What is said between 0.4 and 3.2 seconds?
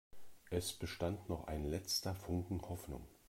Es bestand noch ein letzter Funken Hoffnung.